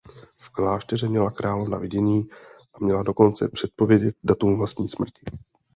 [0.37, 2.27] V klášteře měla královna vidění
[2.73, 5.21] a měla dokonce předpovědět datum vlastní smrti.